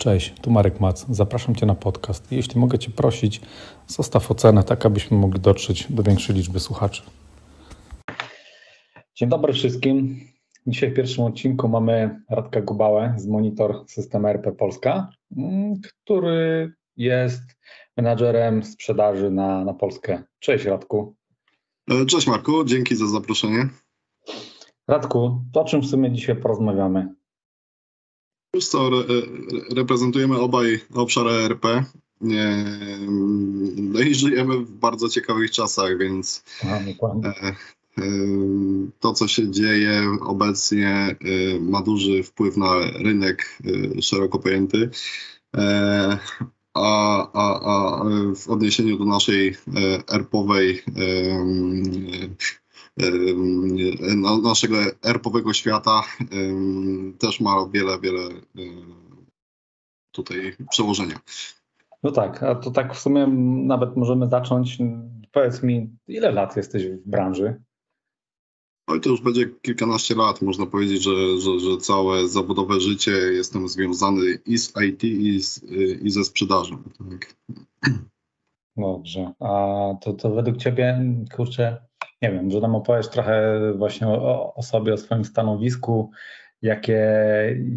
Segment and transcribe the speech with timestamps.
[0.00, 1.06] Cześć, tu Marek Mac.
[1.10, 2.32] Zapraszam Cię na podcast.
[2.32, 3.40] Jeśli mogę Cię prosić,
[3.86, 7.02] zostaw ocenę, tak abyśmy mogli dotrzeć do większej liczby słuchaczy.
[9.14, 10.20] Dzień dobry wszystkim.
[10.66, 17.42] Dzisiaj w pierwszym odcinku mamy Radka Gubałę z Monitor System RP Polska, mm, który jest
[17.96, 20.22] menadżerem sprzedaży na, na Polskę.
[20.38, 21.14] Cześć Radku.
[21.90, 23.68] E, cześć Marku, dzięki za zaproszenie.
[24.88, 27.19] Radku, to o czym w sumie dzisiaj porozmawiamy?
[28.54, 29.04] Wiesz co, re,
[29.74, 31.64] reprezentujemy obaj obszar ERP.
[33.76, 36.78] No i żyjemy w bardzo ciekawych czasach, więc Aha,
[37.24, 37.54] e, e,
[39.00, 41.16] to, co się dzieje obecnie, e,
[41.60, 43.58] ma duży wpływ na rynek
[44.00, 44.90] szeroko pojęty.
[46.74, 48.04] A, a, a
[48.36, 49.56] w odniesieniu do naszej
[50.12, 50.82] ERP-owej
[54.42, 56.02] naszego erpowego świata
[57.18, 58.20] też ma wiele, wiele
[60.14, 61.20] tutaj przełożenia.
[62.02, 63.26] No tak, a to tak w sumie
[63.66, 64.78] nawet możemy zacząć.
[65.32, 67.62] Powiedz mi, ile lat jesteś w branży?
[68.86, 70.42] Oj, to już będzie kilkanaście lat.
[70.42, 75.62] Można powiedzieć, że, że, że całe zawodowe życie jestem związany i z IT, i, z,
[76.02, 76.82] i ze sprzedażą.
[77.10, 77.36] Tak.
[78.76, 79.32] Dobrze.
[79.40, 79.48] A
[80.00, 81.04] to, to według Ciebie,
[81.36, 81.89] kurczę,
[82.22, 86.10] nie wiem, że nam opowiesz trochę właśnie o, o sobie, o swoim stanowisku,
[86.62, 87.02] jakie,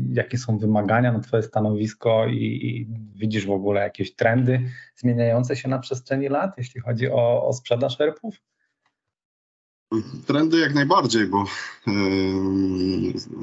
[0.09, 4.61] jakie są wymagania na Twoje stanowisko i, i, widzisz w ogóle jakieś trendy
[4.95, 8.35] zmieniające się na przestrzeni lat, jeśli chodzi o, o sprzedaż ERP-ów?
[10.27, 11.45] Trendy jak najbardziej, bo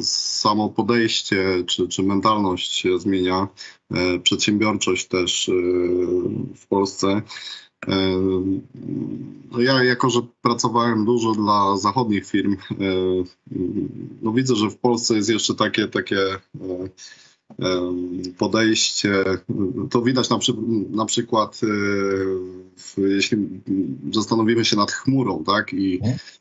[0.03, 3.49] samo podejście czy, czy mentalność się zmienia,
[3.91, 5.53] e, przedsiębiorczość też e,
[6.57, 7.23] w Polsce
[9.59, 12.57] ja, jako że pracowałem dużo dla zachodnich firm,
[14.23, 16.19] no widzę, że w Polsce jest jeszcze takie, takie
[18.39, 19.25] podejście.
[19.91, 20.39] To widać na,
[20.91, 21.61] na przykład,
[22.77, 23.37] w, jeśli
[24.13, 25.73] zastanowimy się nad chmurą, tak?
[25.73, 26.15] I mhm.
[26.15, 26.40] E,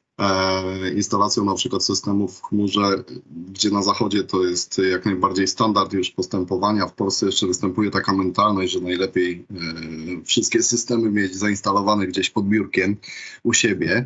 [0.96, 3.04] instalacją na przykład systemów w chmurze,
[3.52, 6.88] gdzie na zachodzie to jest jak najbardziej standard już postępowania.
[6.88, 12.48] W Polsce jeszcze występuje taka mentalność, że najlepiej e, wszystkie systemy mieć zainstalowane gdzieś pod
[12.48, 12.96] biurkiem
[13.44, 14.06] u siebie.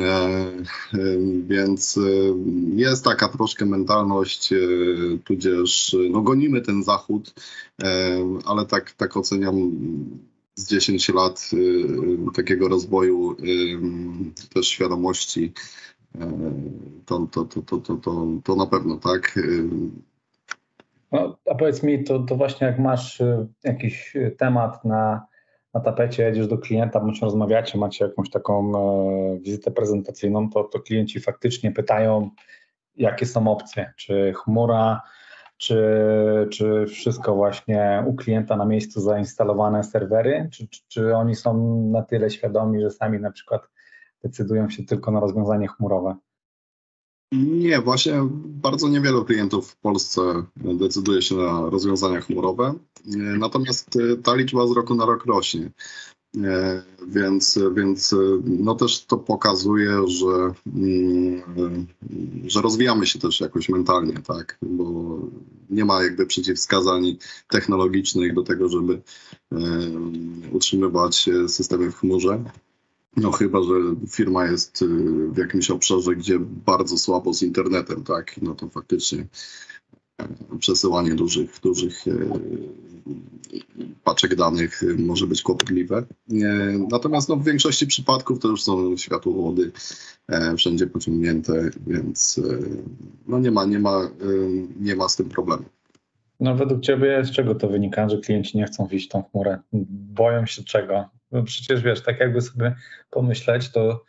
[0.00, 0.52] E,
[1.46, 1.98] więc
[2.76, 4.50] jest taka troszkę mentalność,
[5.24, 7.34] tudzież no, gonimy ten zachód,
[8.44, 9.70] ale tak, tak oceniam
[10.54, 13.36] z 10 lat y, takiego rozwoju y,
[14.54, 15.52] też świadomości,
[16.14, 16.18] y,
[17.06, 19.38] to, to, to, to, to, to, na pewno, tak.
[21.12, 23.22] No, a powiedz mi, to, to właśnie jak masz
[23.64, 25.26] jakiś temat na,
[25.74, 30.80] na tapecie, jedziesz do klienta, bądź rozmawiacie, macie jakąś taką e, wizytę prezentacyjną, to, to
[30.80, 32.30] klienci faktycznie pytają,
[32.96, 35.00] jakie są opcje, czy chmura,
[35.62, 35.78] czy,
[36.50, 42.02] czy wszystko właśnie u klienta na miejscu zainstalowane serwery, czy, czy, czy oni są na
[42.02, 43.62] tyle świadomi, że sami na przykład
[44.24, 46.16] decydują się tylko na rozwiązanie chmurowe?
[47.32, 48.12] Nie, właśnie
[48.44, 50.20] bardzo niewielu klientów w Polsce
[50.56, 52.74] decyduje się na rozwiązania chmurowe.
[53.38, 55.70] Natomiast ta liczba z roku na rok rośnie.
[56.36, 61.86] E, więc, więc no też to pokazuje, że, mm,
[62.46, 64.58] że rozwijamy się też jakoś mentalnie, tak?
[64.62, 65.18] Bo
[65.70, 67.16] nie ma jakby przeciwwskazań
[67.48, 69.02] technologicznych do tego, żeby
[69.52, 69.58] e,
[70.52, 72.44] utrzymywać systemy w chmurze.
[73.16, 73.74] No chyba, że
[74.10, 74.84] firma jest
[75.32, 78.34] w jakimś obszarze, gdzie bardzo słabo z internetem, tak?
[78.42, 79.26] No to faktycznie
[80.58, 82.12] przesyłanie dużych, dużych e,
[84.04, 86.04] paczek danych może być kłopotliwe.
[86.90, 89.72] Natomiast no, w większości przypadków to już są światłowody
[90.28, 92.58] e, wszędzie pociągnięte, więc e,
[93.26, 94.10] no, nie, ma, nie, ma,
[94.80, 95.64] nie ma z tym problemu.
[96.40, 99.58] No według Ciebie z czego to wynika, że klienci nie chcą wziąć tą chmurę?
[100.12, 101.08] Boją się czego?
[101.32, 102.74] No przecież wiesz, tak jakby sobie
[103.10, 104.04] pomyśleć, to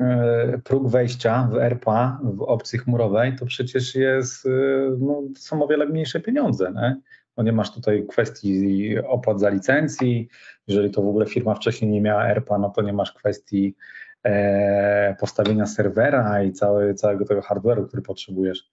[0.00, 4.50] E, próg wejścia w RPA, w opcji chmurowej, to przecież jest, e,
[4.98, 6.72] no, są o wiele mniejsze pieniądze.
[6.74, 6.96] Nie?
[7.36, 10.28] No nie masz tutaj kwestii opłat za licencji,
[10.66, 13.76] jeżeli to w ogóle firma wcześniej nie miała RPA, no to nie masz kwestii
[14.24, 18.72] e, postawienia serwera i cały, całego tego hardware'u, który potrzebujesz.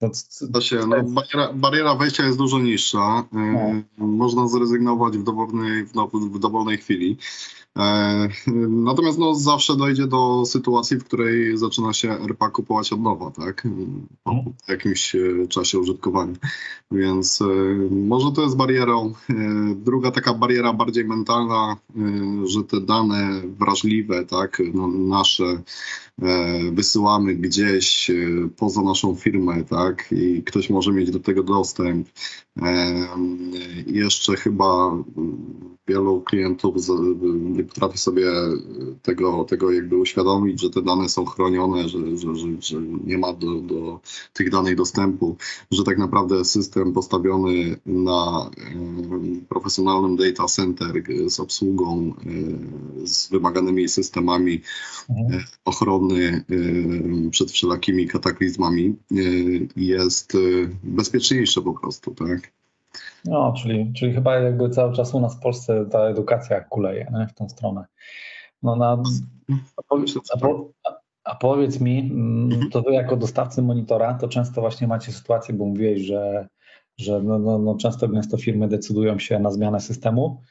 [0.00, 0.10] No,
[0.52, 3.24] to się, no, bariera, bariera, wejścia jest dużo niższa.
[3.32, 3.82] No.
[3.98, 5.86] Można zrezygnować w dowolnej,
[6.32, 7.18] w dowolnej chwili.
[7.76, 8.28] E,
[8.68, 13.68] natomiast no, zawsze dojdzie do sytuacji, w której zaczyna się RPA kupować od nowa, tak?
[14.24, 14.54] Po mhm.
[14.68, 16.34] jakimś e, czasie użytkowania.
[16.90, 17.44] Więc e,
[17.90, 19.12] może to jest barierą.
[19.76, 21.76] Druga taka bariera bardziej mentalna,
[22.44, 25.62] że te dane wrażliwe, tak, no, nasze
[26.72, 28.10] wysyłamy gdzieś
[28.56, 32.08] poza naszą firmę, tak, i ktoś może mieć do tego dostęp.
[33.86, 34.96] Jeszcze chyba
[35.88, 36.74] wielu klientów
[37.32, 38.26] nie potrafi sobie
[39.02, 43.32] tego, tego jakby uświadomić, że te dane są chronione, że, że, że, że nie ma
[43.32, 44.00] do, do
[44.32, 45.36] tych danych dostępu,
[45.70, 48.50] że tak naprawdę system postawiony na
[49.48, 52.14] profesjonalnym data center z obsługą,
[53.04, 54.60] z wymaganymi systemami
[55.10, 55.44] mhm.
[55.64, 56.44] ochrony
[57.30, 58.96] przed wszelakimi kataklizmami
[59.76, 60.36] jest
[60.82, 62.52] bezpieczniejszy po prostu, tak?
[63.26, 67.26] No, czyli, czyli chyba jakby cały czas u nas w Polsce ta edukacja kuleje nie?
[67.26, 67.84] w tą stronę.
[68.62, 69.02] No na,
[70.34, 70.70] a, po,
[71.24, 75.64] a powiedz mi, mm, to wy jako dostawcy monitora, to często właśnie macie sytuację, bo
[75.64, 76.48] mówiłeś, że,
[76.96, 80.42] że no, no, no często gęsto firmy decydują się na zmianę systemu,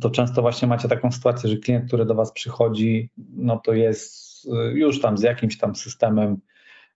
[0.00, 4.44] to często właśnie macie taką sytuację, że klient, który do was przychodzi, no to jest
[4.44, 6.36] y, już tam z jakimś tam systemem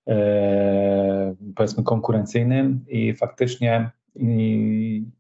[0.09, 5.11] e, powiedzmy konkurencyjnym i faktycznie i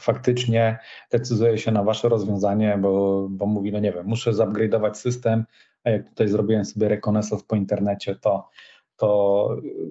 [0.00, 0.78] faktycznie
[1.10, 5.44] decyduje się na wasze rozwiązanie, bo, bo mówi, no nie wiem, muszę zupgrade'ować system,
[5.84, 8.48] a jak tutaj zrobiłem sobie rekonesans po internecie, to,
[8.96, 9.48] to,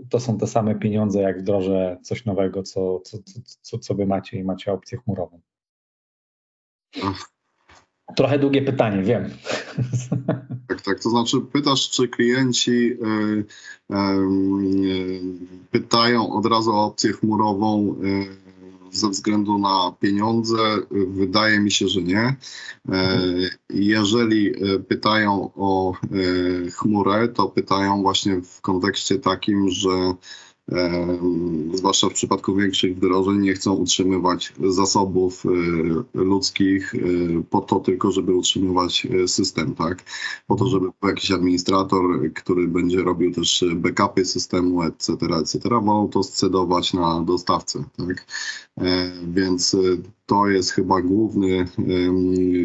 [0.10, 3.18] to są te same pieniądze, jak wdrożę coś nowego, co, co,
[3.62, 5.42] co, co wy macie i macie opcję chmurową.
[8.16, 9.30] Trochę długie pytanie, wiem.
[10.68, 11.00] Tak, tak.
[11.00, 12.96] To znaczy, pytasz, czy klienci y,
[13.92, 13.96] y,
[14.86, 15.22] y,
[15.72, 17.96] pytają od razu o opcję chmurową
[18.92, 20.58] ze względu na pieniądze?
[20.92, 22.36] Wydaje mi się, że nie.
[23.70, 24.54] Jeżeli
[24.88, 25.94] pytają o
[26.76, 30.14] chmurę, to pytają właśnie w kontekście takim, że
[31.74, 35.50] zwłaszcza w przypadku większych wdrożeń, nie chcą utrzymywać zasobów e,
[36.14, 37.00] ludzkich e,
[37.50, 40.04] po to tylko, żeby utrzymywać e, system, tak?
[40.48, 46.10] Po to, żeby był jakiś administrator, który będzie robił też backupy systemu, etc., etc., wolą
[46.10, 48.26] to scedować na dostawcę, tak?
[49.34, 49.76] Więc
[50.26, 51.66] to jest chyba główny,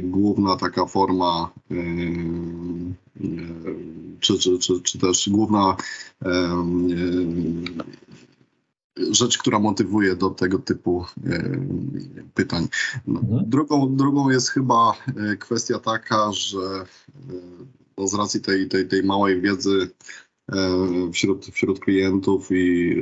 [0.03, 1.51] główna taka forma
[4.21, 5.77] czy, czy, czy, czy też główna
[9.11, 11.05] rzecz, która motywuje do tego typu
[12.35, 12.69] pytań.
[13.07, 13.51] No, mhm.
[13.51, 16.85] Drugą, drugą jest chyba e, kwestia taka, że e,
[17.99, 19.91] no z racji tej, tej, tej małej wiedzy
[20.53, 20.79] e,
[21.13, 22.97] wśród, wśród klientów i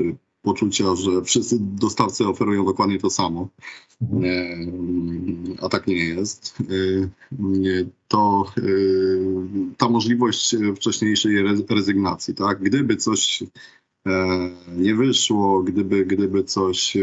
[0.47, 3.49] poczucia, że wszyscy dostawcy oferują dokładnie to samo,
[4.03, 5.57] mhm.
[5.63, 6.57] a tak nie jest,
[8.09, 8.45] to
[9.77, 11.35] ta możliwość wcześniejszej
[11.69, 12.63] rezygnacji, tak?
[12.63, 13.43] Gdyby coś
[14.07, 16.97] e, nie wyszło, gdyby, gdyby coś,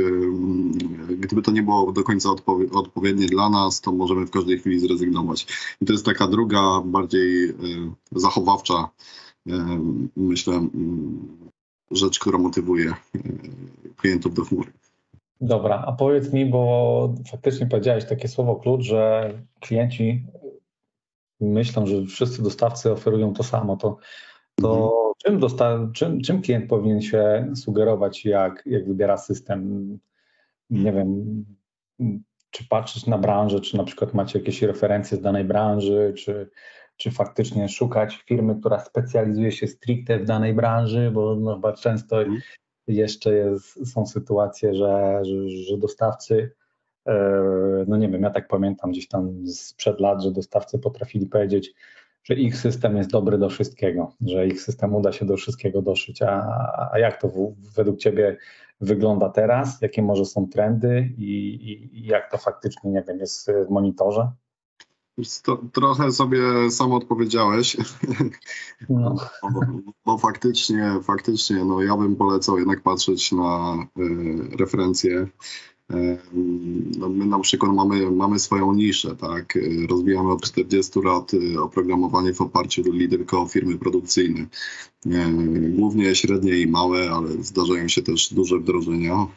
[1.19, 2.29] gdyby to nie było do końca
[2.71, 5.47] odpowiednie dla nas, to możemy w każdej chwili zrezygnować.
[5.81, 7.53] I to jest taka druga, bardziej e,
[8.11, 8.89] zachowawcza,
[10.17, 10.67] myślę,
[11.91, 13.19] rzecz, która motywuje e,
[13.97, 14.71] klientów do chmury.
[15.41, 20.25] Dobra, a powiedz mi, bo faktycznie powiedziałeś takie słowo klucz, że klienci
[21.41, 23.97] myślą, że wszyscy dostawcy oferują to samo, to,
[24.55, 24.91] to mhm.
[25.25, 29.99] czym, dosta- czym, czym klient powinien się sugerować, jak, jak wybiera system?
[30.69, 31.45] Nie wiem,
[32.49, 36.49] czy patrzeć na branżę, czy na przykład macie jakieś referencje z danej branży, czy,
[36.97, 42.21] czy faktycznie szukać firmy, która specjalizuje się stricte w danej branży, bo no chyba często
[42.21, 42.41] mhm.
[42.87, 46.51] jeszcze jest, są sytuacje, że, że, że dostawcy,
[47.07, 47.15] e,
[47.87, 51.73] no nie wiem, ja tak pamiętam gdzieś tam sprzed lat, że dostawcy potrafili powiedzieć,
[52.23, 56.21] że ich system jest dobry do wszystkiego, że ich system uda się do wszystkiego doszyć.
[56.21, 58.37] A, a jak to w, według Ciebie
[58.81, 59.81] wygląda teraz?
[59.81, 64.31] Jakie może są trendy i, i, i jak to faktycznie, nie wiem, jest w monitorze?
[65.43, 67.77] To, trochę sobie sam odpowiedziałeś,
[68.89, 69.15] no.
[69.53, 69.61] bo,
[70.05, 75.27] bo, faktycznie, faktycznie, no ja bym polecał jednak patrzeć na y, referencje.
[75.93, 76.17] Y,
[76.97, 79.59] no my na przykład mamy, mamy swoją niszę, tak?
[79.89, 84.47] Rozwijamy od 40 lat oprogramowanie w oparciu tylko o firmy produkcyjne.
[85.69, 89.27] Głównie średnie i małe, ale zdarzają się też duże wdrożenia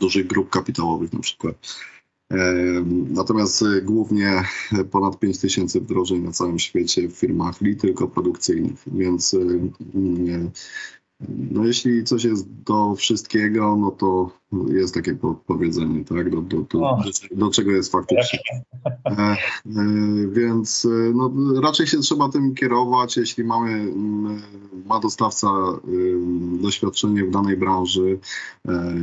[0.00, 1.76] dużych grup kapitałowych na przykład.
[3.10, 4.42] Natomiast y, głównie
[4.90, 9.60] ponad 5 tysięcy wdrożeń na całym świecie w firmach li tylko produkcyjnych, więc y,
[11.28, 14.30] no jeśli coś jest do wszystkiego, no to
[14.68, 16.30] jest takie powiedzenie, tak?
[16.30, 16.96] Do, do, do,
[17.30, 18.40] do, czego jest faktycznie.
[19.06, 19.36] E, e,
[20.32, 24.42] więc e, no, raczej się trzeba tym kierować, jeśli mamy, mm,
[24.86, 25.48] ma dostawca
[26.62, 28.18] doświadczenie w danej branży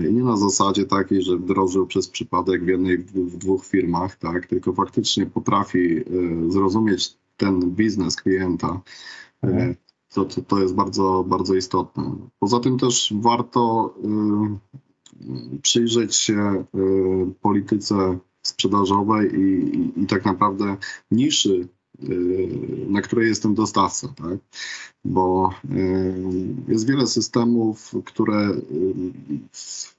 [0.10, 4.48] i nie na zasadzie takiej, że wdrożył przez przypadek w jednej, w dwóch firmach, tak?
[4.48, 6.04] Tylko faktycznie potrafi
[6.50, 8.82] zrozumieć ten biznes klienta.
[10.18, 12.16] To, to, to jest bardzo, bardzo istotne.
[12.40, 13.94] Poza tym też warto
[15.26, 20.78] y, przyjrzeć się y, polityce sprzedażowej i, i, i tak naprawdę
[21.12, 21.68] niszy
[22.04, 24.40] Y, na której jest ten dostawca, tak?
[25.06, 26.24] Bo y,
[26.68, 28.64] jest wiele systemów, które y,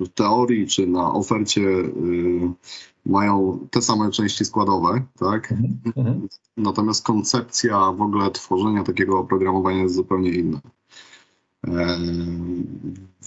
[0.01, 1.63] w teorii czy na ofercie
[3.09, 5.53] mają te same części składowe, tak?
[5.53, 6.29] Mhm, mhm.
[6.57, 10.61] Natomiast koncepcja w ogóle tworzenia takiego oprogramowania jest zupełnie inna.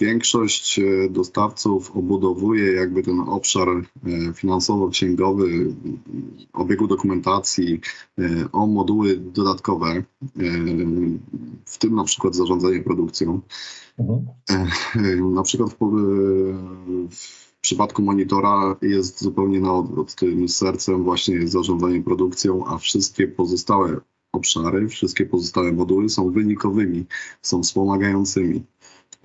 [0.00, 3.82] Większość e, dostawców obudowuje jakby ten obszar e,
[4.34, 5.74] finansowo-księgowy,
[6.52, 7.80] obiegu dokumentacji
[8.18, 8.22] e,
[8.52, 10.02] o moduły dodatkowe,
[11.64, 13.40] w tym na przykład zarządzanie produkcją.
[13.98, 15.34] Mhm.
[15.34, 15.76] Na przykład w,
[17.10, 20.14] w przypadku monitora jest zupełnie na odwrót.
[20.14, 24.00] Tym sercem właśnie jest zarządzanie produkcją, a wszystkie pozostałe
[24.32, 27.04] obszary, wszystkie pozostałe moduły są wynikowymi,
[27.42, 28.62] są wspomagającymi.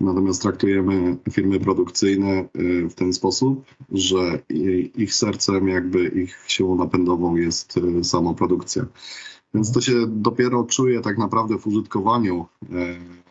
[0.00, 4.42] Natomiast traktujemy firmy produkcyjne y, w ten sposób, że
[4.96, 8.86] ich sercem, jakby ich siłą napędową jest y, sama produkcja.
[9.54, 13.27] Więc to się dopiero czuje tak naprawdę w użytkowaniu y,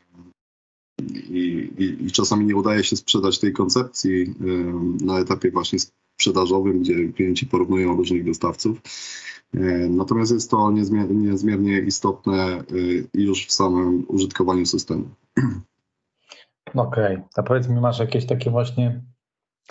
[1.30, 4.34] i, i, i czasami nie udaje się sprzedać tej koncepcji
[5.02, 5.80] na etapie właśnie
[6.18, 8.82] sprzedażowym, gdzie klienci porównują różnych dostawców.
[9.54, 12.64] E, natomiast jest to niezmiernie, istotne e,
[13.14, 15.10] już w samym użytkowaniu systemu.
[16.76, 17.24] Okej, okay.
[17.36, 19.02] a powiedz mi, masz jakieś takie właśnie,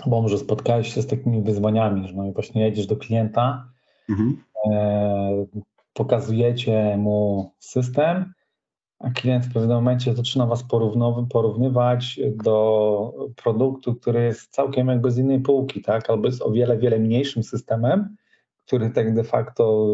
[0.06, 3.68] bo może spotkałeś się z takimi wyzwaniami, że no i właśnie jedziesz do klienta,
[4.08, 4.36] mhm.
[4.66, 5.46] e,
[5.92, 8.32] pokazujecie mu system,
[9.14, 10.64] klient w pewnym momencie zaczyna Was
[11.30, 16.10] porównywać do produktu, który jest całkiem jakby z innej półki, tak?
[16.10, 18.16] Albo jest o wiele, wiele mniejszym systemem,
[18.66, 19.86] który tak de facto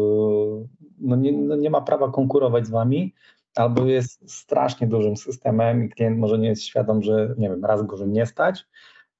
[0.99, 3.13] no nie, no nie ma prawa konkurować z wami,
[3.55, 7.83] albo jest strasznie dużym systemem i klient może nie jest świadom, że nie wiem, raz
[7.83, 8.65] go, że nie stać,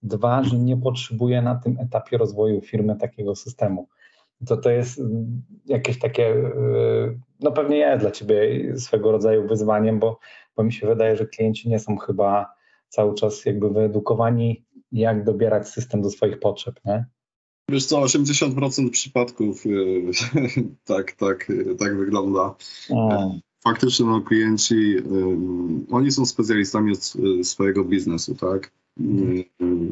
[0.03, 3.87] dwa, że nie potrzebuje na tym etapie rozwoju firmy takiego systemu.
[4.47, 5.01] To to jest
[5.65, 6.35] jakieś takie,
[7.39, 8.37] no pewnie jest dla ciebie
[8.77, 10.19] swego rodzaju wyzwaniem, bo,
[10.55, 12.53] bo mi się wydaje, że klienci nie są chyba
[12.89, 17.05] cały czas jakby wyedukowani, jak dobierać system do swoich potrzeb, nie?
[17.69, 19.69] Wiesz co, 80% przypadków e,
[20.93, 22.55] tak, tak, tak wygląda.
[23.63, 24.95] Faktycznie no, klienci,
[25.91, 28.71] oni są specjalistami e, swojego biznesu, tak?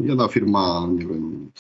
[0.02, 1.52] Jedna firma, nie wiem,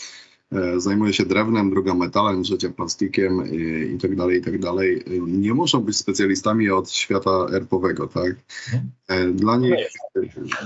[0.77, 5.03] zajmuje się drewnem, druga metalem, trzecia plastikiem i, i tak dalej, i tak dalej.
[5.27, 8.35] Nie muszą być specjalistami od świata erpowego, tak?
[9.33, 9.73] Dla nich,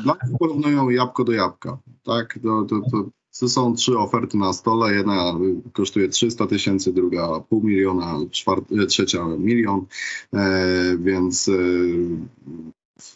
[0.04, 2.40] dla nich porównują jabłko do jabłka, tak?
[2.44, 4.94] To, to, to, to są trzy oferty na stole.
[4.94, 5.34] Jedna
[5.74, 9.86] kosztuje 300 tysięcy, druga pół miliona, czwart- trzecia milion,
[10.34, 11.54] e, więc e,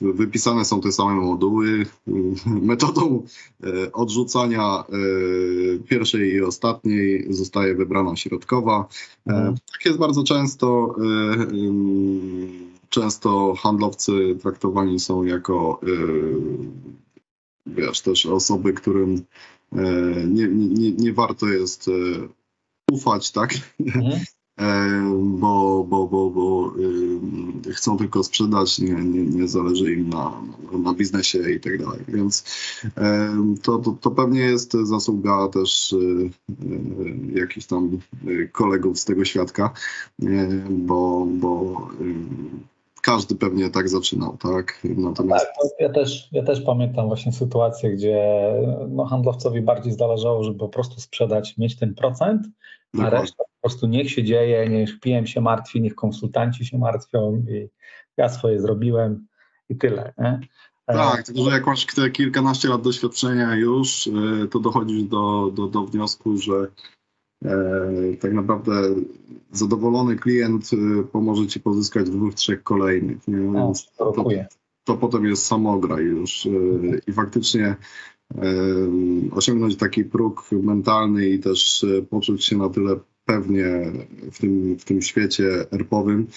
[0.01, 1.85] wypisane są te same moduły.
[2.45, 3.23] Metodą
[3.63, 4.93] e, odrzucania e,
[5.79, 8.87] pierwszej i ostatniej zostaje wybrana środkowa.
[9.27, 9.55] E, mhm.
[9.71, 10.95] Tak jest bardzo często.
[12.89, 15.81] Często handlowcy traktowani są jako
[17.65, 19.25] wiesz, też osoby, którym
[20.27, 21.89] nie, nie, nie warto jest
[22.91, 23.53] ufać, tak?
[23.79, 24.19] Mhm.
[24.59, 24.89] E,
[25.21, 26.73] bo, bo, bo, bo
[27.71, 30.41] chcą tylko sprzedać, nie, nie, nie zależy im na,
[30.83, 31.99] na biznesie i tak dalej.
[32.07, 32.43] Więc
[33.61, 35.95] to, to, to pewnie jest zasługa też
[37.33, 37.99] jakichś tam
[38.51, 39.73] kolegów z tego świadka,
[40.69, 41.87] bo, bo
[43.01, 44.81] każdy pewnie tak zaczynał, tak?
[44.83, 45.45] Natomiast...
[45.45, 48.53] Tak, ja też, ja też pamiętam właśnie sytuację, gdzie
[48.89, 52.47] no, handlowcowi bardziej zależało, żeby po prostu sprzedać, mieć ten procent,
[53.01, 57.35] a reszta po prostu niech się dzieje, niech PM się martwi, niech konsultanci się martwią
[57.35, 57.69] i
[58.17, 59.27] ja swoje zrobiłem
[59.69, 60.13] i tyle.
[60.17, 60.39] Nie?
[60.87, 65.51] E, tak, tylko że jak masz te kilkanaście lat doświadczenia już, e, to dochodzisz do,
[65.53, 66.67] do, do wniosku, że
[68.19, 68.71] tak naprawdę
[69.51, 73.27] zadowolony klient e, pomoże ci pozyskać dwóch, trzech kolejnych.
[73.27, 73.37] Nie?
[73.37, 74.25] Więc to,
[74.83, 76.49] to, potem jest samogra już e,
[77.07, 77.75] i faktycznie
[79.31, 83.91] osiągnąć taki próg mentalny i też poczuć się na tyle pewnie
[84.31, 86.27] w tym, w tym świecie erpowym,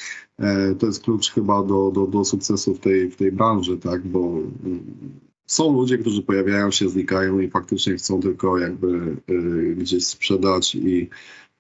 [0.79, 4.39] to jest klucz chyba do, do, do sukcesu w tej, w tej branży, tak, bo
[5.53, 11.11] są ludzie, którzy pojawiają się, znikają i faktycznie chcą tylko jakby y, gdzieś sprzedać i,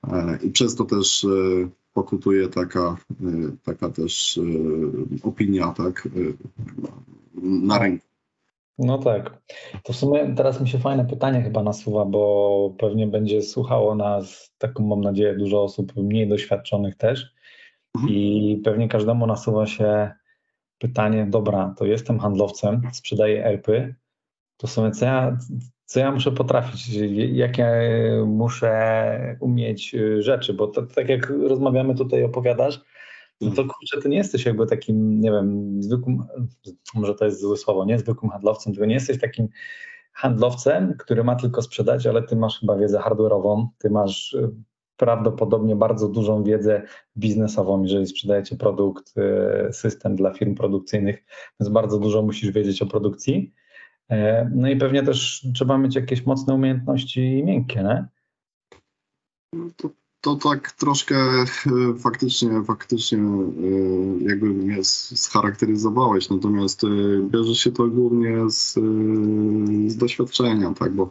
[0.08, 1.28] e, i przez to też e,
[1.94, 3.26] pokutuje taka, e,
[3.64, 4.40] taka też
[5.22, 6.08] opinia tak,
[7.42, 8.06] na rynku.
[8.78, 9.38] No tak.
[9.84, 14.52] To w sumie teraz mi się fajne pytanie chyba nasuwa, bo pewnie będzie słuchało nas,
[14.58, 17.34] taką mam nadzieję, dużo osób mniej doświadczonych też.
[17.96, 18.14] Mhm.
[18.14, 20.10] I pewnie każdemu nasuwa się
[20.82, 23.94] pytanie, dobra, to jestem handlowcem, sprzedaję ERPy,
[24.56, 25.38] to sobie co ja,
[25.84, 26.88] co ja muszę potrafić,
[27.32, 27.68] jakie
[28.26, 32.80] muszę umieć y, rzeczy, bo to, tak jak rozmawiamy tutaj, opowiadasz,
[33.40, 36.24] no to kurczę, ty nie jesteś jakby takim, nie wiem, zwykłym,
[36.94, 37.98] może to jest złe słowo, nie?
[37.98, 39.48] Zwykłym handlowcem, tylko nie jesteś takim
[40.12, 44.50] handlowcem, który ma tylko sprzedać, ale ty masz chyba wiedzę hardware'ową, ty masz y,
[44.96, 46.82] prawdopodobnie bardzo dużą wiedzę
[47.16, 49.14] biznesową, jeżeli sprzedajecie produkt,
[49.68, 51.24] y, system dla firm produkcyjnych,
[51.60, 53.52] więc bardzo dużo musisz wiedzieć o produkcji.
[54.12, 58.06] E, no i pewnie też trzeba mieć jakieś mocne umiejętności miękkie, nie?
[59.52, 61.46] No to, to tak troszkę e,
[61.98, 63.22] faktycznie, faktycznie e,
[64.20, 66.82] jakby mnie scharakteryzowałeś, natomiast
[67.30, 68.72] bierze się to głównie z,
[69.92, 71.10] z doświadczenia, tak, bo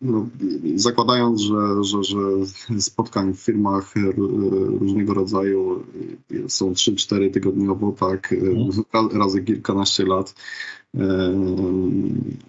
[0.00, 0.28] no,
[0.74, 2.18] zakładając, że, że, że
[2.80, 3.94] spotkań w firmach
[4.80, 5.84] różnego rodzaju
[6.48, 9.20] są 3-4 tygodniowo, tak, mhm.
[9.20, 10.34] razy kilkanaście lat,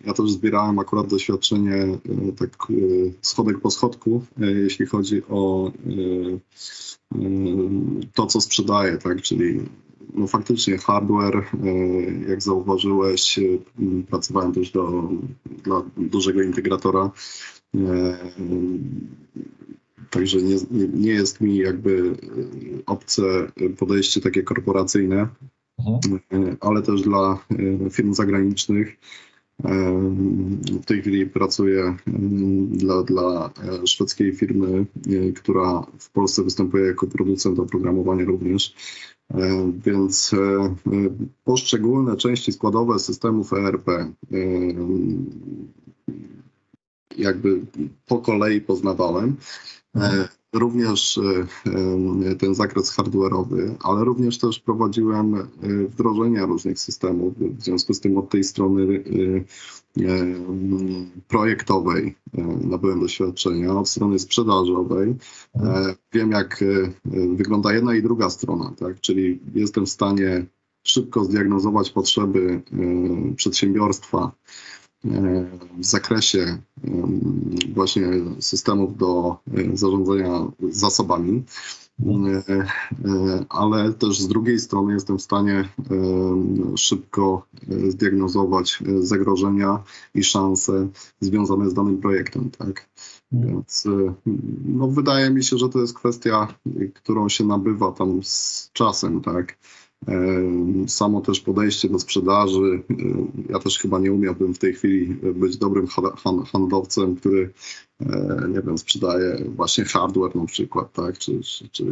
[0.06, 1.98] ja też zbierałem akurat doświadczenie
[2.40, 2.68] tak
[3.22, 5.72] schodek po schodku, jeśli chodzi o
[8.14, 9.60] to, co sprzedaję, tak, czyli
[10.20, 11.46] no faktycznie hardware,
[12.28, 13.40] jak zauważyłeś,
[14.10, 15.10] pracowałem też do,
[15.64, 17.12] dla dużego integratora.
[20.10, 20.58] Także nie,
[20.94, 22.16] nie jest mi jakby
[22.86, 25.28] obce podejście takie korporacyjne.
[25.88, 26.58] Mhm.
[26.60, 27.40] ale też dla
[27.86, 28.98] e, firm zagranicznych.
[29.66, 30.02] E,
[30.82, 31.96] w tej chwili pracuję
[32.68, 34.86] dla, dla e, szwedzkiej firmy,
[35.36, 38.76] która w Polsce występuje jako producent oprogramowania również.
[39.86, 40.32] Więc
[41.44, 43.88] poszczególne części składowe systemów ERP
[47.18, 47.62] jakby
[48.06, 49.36] po kolei poznawałem.
[49.96, 51.22] Mhm również e,
[52.32, 55.48] e, ten zakres hardware'owy, ale również też prowadziłem e,
[55.88, 57.34] wdrożenia różnych systemów.
[57.38, 59.04] W związku z tym od tej strony
[61.28, 62.16] projektowej
[62.62, 65.16] nabyłem doświadczenia, od strony sprzedażowej
[66.14, 66.64] wiem, jak
[67.06, 69.02] wygląda jedna i druga strona, tak?
[69.02, 70.46] czyli jestem w stanie
[70.84, 72.62] szybko zdiagnozować potrzeby
[73.36, 74.32] przedsiębiorstwa,
[75.78, 76.58] w zakresie
[77.74, 78.08] właśnie
[78.40, 81.44] systemów do e, zarządzania zasobami,
[82.06, 82.66] e,
[83.50, 85.70] ale też z drugiej strony jestem w stanie
[86.76, 89.84] szybko e, zdiagnozować zagrożenia
[90.16, 90.88] i szanse
[91.20, 92.50] związane z danym projektem.
[92.58, 92.90] Tak?
[93.32, 93.88] Więc
[94.66, 96.48] no, wydaje mi się, że to jest kwestia,
[96.94, 99.58] którą się nabywa tam z czasem, tak?
[100.88, 102.84] Samo też podejście do sprzedaży.
[103.50, 105.88] Ja też chyba nie umiałbym w tej chwili być dobrym
[106.52, 107.54] handlowcem, który
[108.50, 111.86] nie wiem, sprzedaje właśnie hardware na przykład, tak, czy, czy, czy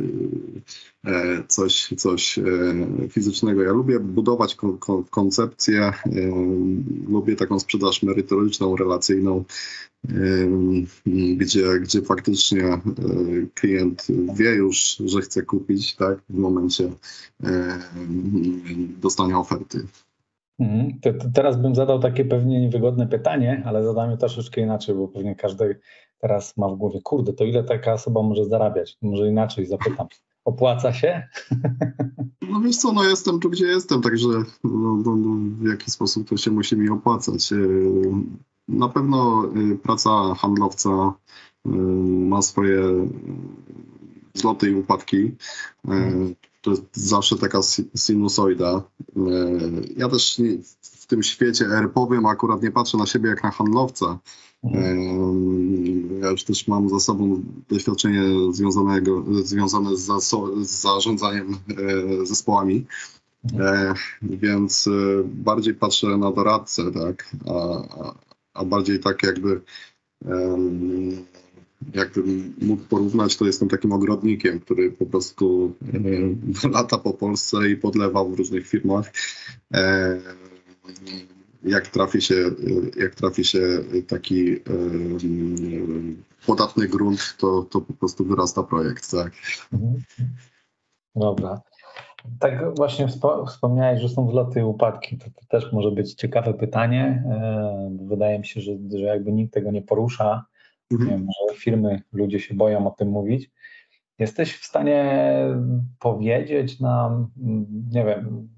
[1.06, 2.43] e, coś, coś e,
[3.10, 3.62] fizycznego.
[3.62, 4.58] Ja lubię budować
[5.10, 5.93] koncepcję,
[7.10, 9.43] lubię taką sprzedaż merytoryczną, relacyjną,
[11.38, 12.82] gdzie, gdzie faktycznie e,
[13.54, 16.91] klient wie już, że chce kupić, tak, w momencie
[19.01, 19.88] dostania oferty.
[20.60, 20.99] Mhm.
[21.33, 25.79] Teraz bym zadał takie pewnie niewygodne pytanie, ale zadam je troszeczkę inaczej, bo pewnie każdy
[26.19, 28.97] teraz ma w głowie, kurde, to ile taka osoba może zarabiać?
[29.01, 30.07] Może inaczej zapytam.
[30.45, 31.21] Opłaca się?
[32.49, 34.27] No wiesz co, no jestem tu, gdzie jestem, także
[34.63, 37.51] no, no, no, w jaki sposób to się musi mi opłacać.
[37.51, 37.55] E,
[38.67, 41.13] na pewno y, praca handlowca
[41.65, 41.69] y,
[42.29, 42.81] ma swoje
[44.33, 45.31] zloty i upadki.
[46.67, 47.60] To jest zawsze taka
[47.95, 48.84] sinusoida.
[49.97, 50.41] Ja też
[50.82, 54.19] w tym świecie ERP-owym akurat nie patrzę na siebie jak na handlowca.
[56.21, 60.23] Ja już też mam za sobą doświadczenie związanego, związane z,
[60.62, 61.58] z zarządzaniem
[62.23, 62.86] zespołami.
[64.21, 64.89] Więc
[65.23, 67.82] bardziej patrzę na doradcę, tak, a,
[68.53, 69.62] a bardziej tak jakby
[71.94, 75.76] jakbym mógł porównać, to jestem takim ogrodnikiem, który po prostu
[76.74, 79.12] lata po Polsce i podlewa w różnych firmach.
[81.63, 82.36] Jak trafi się,
[82.98, 83.60] jak trafi się
[84.08, 84.56] taki
[86.46, 89.32] podatny grunt, to, to po prostu wyrasta projekt, tak?
[91.16, 91.62] Dobra.
[92.40, 93.08] Tak właśnie
[93.48, 95.18] wspomniałeś, że są wzloty i upadki.
[95.18, 97.24] To, to, też może być ciekawe pytanie.
[97.26, 100.46] E, wydaje mi się, że, że jakby nikt tego nie porusza.
[100.91, 101.10] Mhm.
[101.10, 103.52] Wiem, że firmy, ludzie się boją o tym mówić.
[104.19, 105.26] Jesteś w stanie
[106.00, 107.28] powiedzieć nam,
[107.91, 108.50] nie wiem,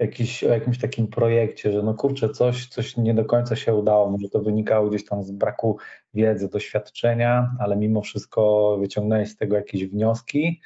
[0.00, 4.10] jakiś, o jakimś takim projekcie, że no kurczę, coś, coś nie do końca się udało,
[4.10, 5.78] może to wynikało gdzieś tam z braku
[6.14, 10.60] wiedzy, doświadczenia, ale mimo wszystko wyciągnąłeś z tego jakieś wnioski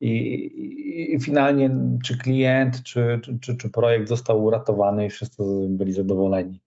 [0.00, 1.70] i, i finalnie
[2.04, 6.60] czy klient, czy, czy, czy projekt został uratowany i wszyscy byli zadowoleni.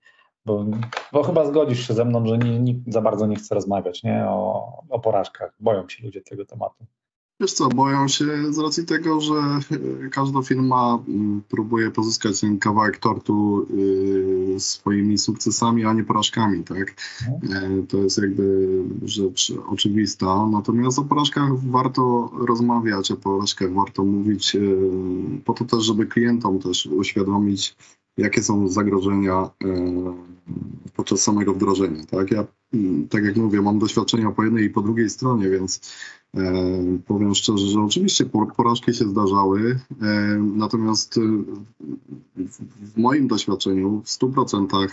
[0.45, 0.65] Bo,
[1.13, 4.25] bo chyba zgodzisz się ze mną, że nikt za bardzo nie chce rozmawiać nie?
[4.27, 5.54] O, o porażkach.
[5.60, 6.86] Boją się ludzie tego tematu.
[7.41, 12.60] Wiesz co, boją się z racji tego, że e, każda firma mm, próbuje pozyskać ten
[12.60, 13.67] kawałek tortu
[14.56, 16.95] y, swoimi sukcesami, a nie porażkami, tak?
[17.43, 17.82] Mhm.
[17.82, 18.67] E, to jest jakby
[19.04, 20.45] rzecz oczywista.
[20.45, 24.60] Natomiast o porażkach warto rozmawiać, o porażkach warto mówić, e,
[25.45, 27.75] po to też, żeby klientom też uświadomić,
[28.17, 29.50] jakie są zagrożenia
[30.95, 32.04] podczas samego wdrożenia.
[32.06, 35.82] Tak, ja, mm, tak jak mówię, mam doświadczenia po jednej i po drugiej stronie, więc
[36.38, 36.63] E,
[37.08, 38.26] powiem szczerze, że oczywiście
[38.58, 40.06] porażki się zdarzały, e,
[40.56, 41.21] natomiast e,
[42.82, 44.88] w moim doświadczeniu w 100%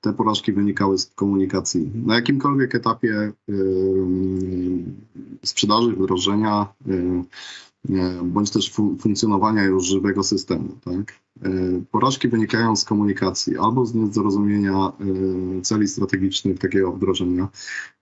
[0.00, 1.90] te porażki wynikały z komunikacji.
[1.94, 3.32] Na jakimkolwiek etapie
[5.44, 6.66] sprzedaży, wdrożenia,
[8.22, 10.68] bądź też funkcjonowania już żywego systemu.
[10.84, 11.22] Tak?
[11.42, 11.50] E,
[11.90, 17.48] porażki wynikają z komunikacji albo z niezrozumienia e, celi strategicznych takiego wdrożenia,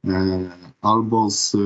[0.05, 1.57] e, albo z,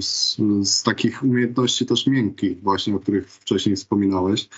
[0.00, 4.48] z, z, takich umiejętności też miękkich, właśnie o których wcześniej wspominałeś.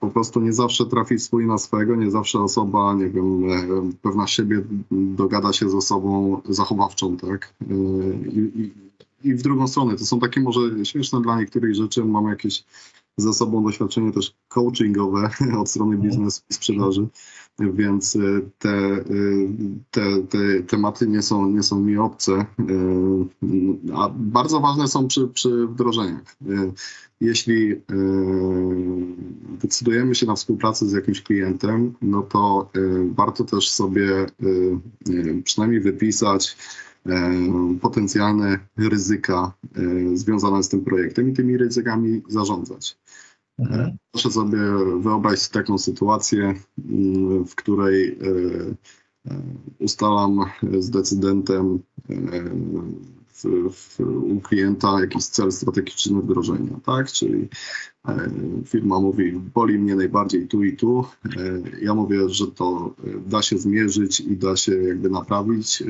[0.00, 3.42] Po prostu nie zawsze trafi swój na swego, nie zawsze osoba, nie wiem,
[4.02, 7.54] pewna siebie dogada się z osobą zachowawczą, tak?
[8.32, 8.72] I, i,
[9.26, 9.96] i w drugą stronę.
[9.96, 12.04] To są takie może śmieszne dla niektórych rzeczy.
[12.04, 12.64] Mam jakieś
[13.16, 16.10] za sobą doświadczenie też coachingowe od strony mhm.
[16.10, 17.06] biznesu i sprzedaży,
[17.58, 18.20] więc e,
[18.58, 19.02] te, e,
[19.90, 22.46] te, te tematy nie są, nie są mi obce, e,
[23.94, 26.36] a bardzo ważne są przy, przy wdrożeniach.
[27.20, 27.80] Jeśli
[29.62, 32.70] decydujemy się na współpracę z jakimś klientem, no to
[33.14, 34.26] warto też sobie
[35.44, 36.56] przynajmniej wypisać,
[37.80, 39.52] potencjalne ryzyka
[40.14, 42.98] związane z tym projektem i tymi ryzykami zarządzać.
[43.58, 43.96] Mhm.
[44.10, 44.58] Proszę sobie
[45.00, 46.54] wyobrazić taką sytuację,
[47.46, 48.16] w której e,
[49.30, 49.42] e,
[49.78, 50.44] ustalam
[50.78, 51.78] z decydentem
[52.10, 52.14] e,
[54.22, 57.12] u klienta jakiś cel strategiczny wdrożenia, tak?
[57.12, 57.48] Czyli
[58.66, 61.04] firma mówi, boli mnie najbardziej tu i tu.
[61.82, 62.94] Ja mówię, że to
[63.26, 65.82] da się zmierzyć i da się jakby naprawić,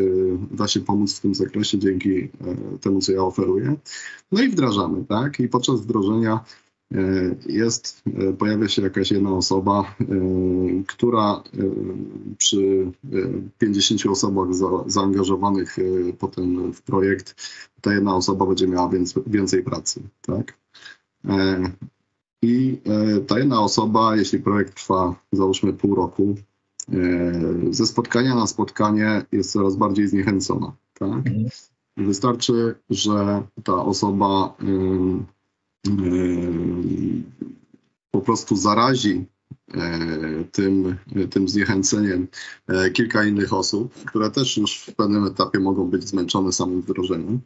[0.50, 2.28] da się pomóc w tym zakresie dzięki
[2.80, 3.76] temu, co ja oferuję.
[4.32, 5.40] No i wdrażamy, tak?
[5.40, 6.65] I podczas wdrożenia E,
[7.46, 10.04] jest, e, pojawia się jakaś jedna osoba, e,
[10.86, 11.42] która
[12.38, 12.92] przy
[13.58, 15.76] 50 osobach za, zaangażowanych
[16.18, 17.34] potem w projekt,
[17.80, 20.58] ta jedna osoba będzie miała więcej, więcej pracy, tak?
[22.42, 22.80] I
[23.26, 26.34] ta jedna osoba, jeśli projekt trwa załóżmy pół roku,
[27.70, 31.12] ze spotkania na spotkanie jest coraz bardziej zniechęcona, tak?
[31.12, 31.48] Mhm.
[31.96, 34.56] Wystarczy, że ta osoba
[38.10, 39.24] po prostu zarazi
[39.74, 39.98] e,
[40.52, 40.96] tym,
[41.30, 42.28] tym zniechęceniem
[42.68, 47.40] e, kilka innych osób, które też już w pewnym etapie mogą być zmęczone samym wdrożeniem.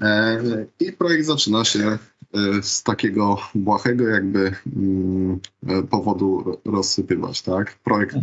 [0.00, 1.98] E, I projekt zaczyna się
[2.62, 5.40] z takiego błahego jakby mm,
[5.90, 7.42] powodu rozsypywać.
[7.42, 7.78] Tak?
[7.78, 8.14] Projekt,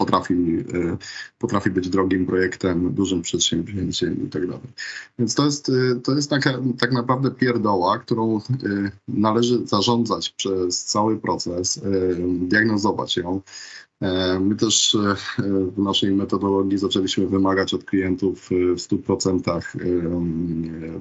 [0.00, 0.96] potrafi, e,
[1.38, 4.72] potrafi być drogim projektem, dużym przedsięwzięciem i tak dalej.
[5.18, 8.40] Więc to jest, e, to jest taka, tak naprawdę pierdoła, którą e,
[9.08, 11.80] należy zarządzać przez cały proces,
[12.40, 13.40] diagnozować ją.
[14.40, 14.96] My też
[15.76, 19.62] w naszej metodologii zaczęliśmy wymagać od klientów w 100%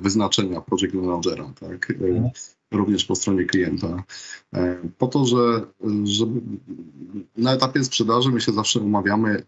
[0.02, 1.54] wyznaczenia project managera.
[1.60, 1.94] Tak?
[2.72, 4.04] Również po stronie klienta.
[4.54, 5.66] E, po to, że,
[6.04, 6.26] że
[7.38, 9.44] na etapie sprzedaży my się zawsze umawiamy, e,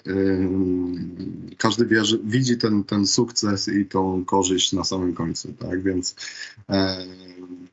[1.57, 1.87] każdy
[2.23, 5.83] widzi ten, ten sukces i tą korzyść na samym końcu, tak?
[5.83, 6.15] Więc
[6.69, 7.05] e,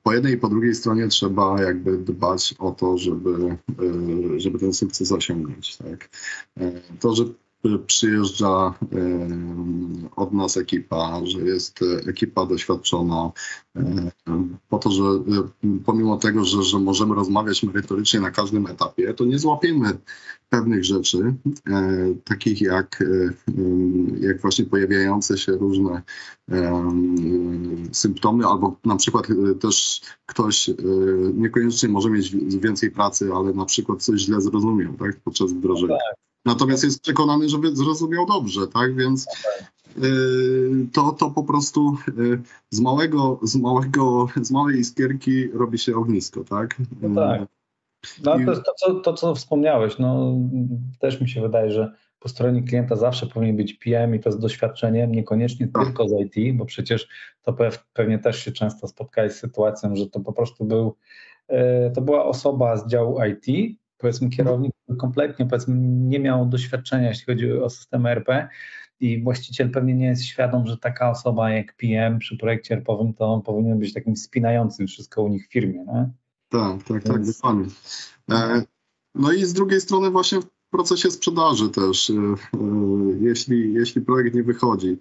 [0.03, 3.57] po jednej i po drugiej stronie trzeba jakby dbać o to, żeby,
[4.37, 6.09] żeby ten sukces osiągnąć, tak?
[7.01, 7.25] To, że
[7.87, 8.75] przyjeżdża
[10.17, 13.31] od nas ekipa, że jest ekipa doświadczona,
[14.69, 15.03] po to, że
[15.85, 19.99] pomimo tego, że, że możemy rozmawiać merytorycznie na każdym etapie, to nie złapiemy
[20.49, 21.35] pewnych rzeczy,
[22.25, 23.05] takich jak,
[24.21, 26.03] jak właśnie pojawiające się różne
[27.93, 29.27] symptomy, albo na przykład
[29.61, 30.71] też ktoś
[31.35, 35.95] niekoniecznie może mieć więcej pracy, ale na przykład coś źle zrozumiał tak, podczas wdrożenia.
[35.95, 36.28] No tak.
[36.49, 38.97] Natomiast jest przekonany, żeby zrozumiał dobrze, tak?
[38.97, 39.27] Więc
[40.03, 45.97] y, to, to po prostu y, z małego, z małego, z małej iskierki robi się
[45.97, 46.77] ognisko, tak?
[47.03, 47.41] No tak.
[48.25, 50.35] No, to to, co, to, co wspomniałeś, no,
[50.99, 54.39] też mi się wydaje, że po stronie klienta zawsze powinien być PM i to z
[54.39, 57.09] doświadczeniem, niekoniecznie tylko z IT, bo przecież
[57.43, 57.57] to
[57.93, 60.97] pewnie też się często spotkałeś z sytuacją, że to po prostu był,
[61.49, 67.09] e, to była osoba z działu IT, powiedzmy kierownik, który kompletnie powiedzmy nie miał doświadczenia,
[67.09, 68.49] jeśli chodzi o system RP
[69.01, 73.27] i właściciel pewnie nie jest świadom, że taka osoba jak PM przy projekcie RP-owym to
[73.27, 75.85] on powinien być takim spinającym wszystko u nich w firmie.
[75.85, 76.11] Nie?
[76.49, 77.67] Tak, tak, tak, dokładnie.
[78.31, 78.63] E,
[79.15, 82.37] no i z drugiej strony właśnie w procesie sprzedaży też, e, e,
[83.21, 84.97] jeśli, jeśli projekt nie wychodzi,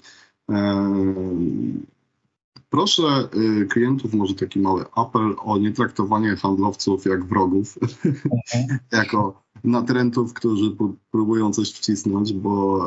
[2.77, 3.29] Proszę
[3.69, 7.77] klientów, może taki mały apel o nietraktowanie handlowców jak wrogów,
[8.25, 8.79] okay.
[8.99, 10.75] jako natrętów, którzy
[11.11, 12.81] próbują coś wcisnąć, bo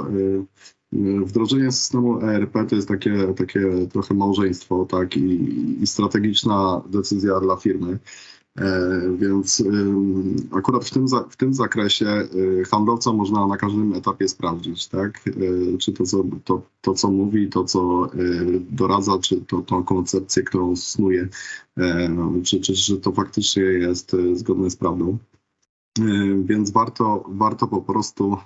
[1.25, 7.57] wdrożenie systemu ERP to jest takie, takie trochę małżeństwo, tak, i, i strategiczna decyzja dla
[7.57, 7.99] firmy.
[8.59, 9.63] E, więc
[10.53, 12.29] akurat w tym, w tym zakresie e,
[12.71, 15.23] handlowca można na każdym etapie sprawdzić, tak?
[15.29, 18.11] E, czy to co, to, to, co mówi, to, co
[18.71, 21.29] doradza, czy to, tą koncepcję, którą snuje,
[22.45, 25.19] czy, czy, czy to faktycznie jest zgodne z prawdą.
[26.45, 28.37] Więc warto, warto po prostu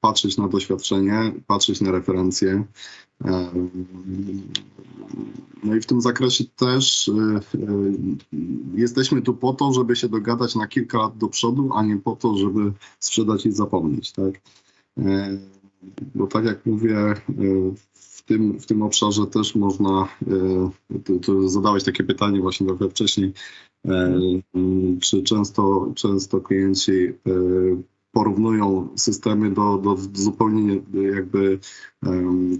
[0.00, 2.64] patrzeć na doświadczenie, patrzeć na referencje.
[5.64, 7.10] No i w tym zakresie też
[8.74, 12.16] jesteśmy tu po to, żeby się dogadać na kilka lat do przodu, a nie po
[12.16, 14.40] to, żeby sprzedać i zapomnieć, tak?
[16.14, 17.14] Bo tak jak mówię,
[18.22, 20.08] w tym, w tym obszarze też można,
[21.04, 23.32] tu, tu zadałeś takie pytanie właśnie trochę wcześniej,
[25.00, 26.92] czy często, często klienci
[28.12, 30.80] porównują systemy do, do zupełnie
[31.14, 31.58] jakby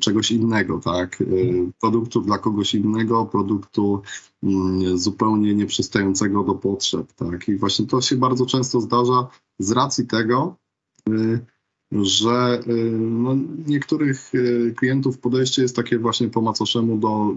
[0.01, 1.22] czegoś innego, tak?
[1.22, 1.25] E,
[1.81, 4.03] produktu dla kogoś innego, produktu
[4.42, 7.48] um, zupełnie nieprzystającego do potrzeb, tak?
[7.48, 10.57] I właśnie to się bardzo często zdarza z racji tego,
[12.02, 17.35] że y, no, niektórych y, klientów podejście jest takie właśnie po macoszemu do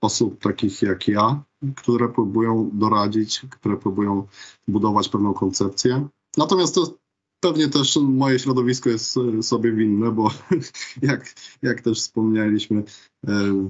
[0.00, 1.42] osób takich jak ja,
[1.76, 4.26] które próbują doradzić, które próbują
[4.68, 6.98] budować pewną koncepcję, Natomiast to
[7.40, 10.30] pewnie też moje środowisko jest sobie winne, bo
[11.02, 12.82] jak, jak też wspomnieliśmy,